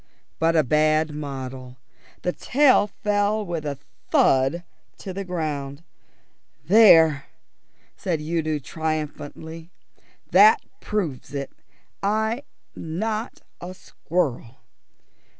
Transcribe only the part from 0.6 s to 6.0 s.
bad model. The tail fell with a thud to the ground.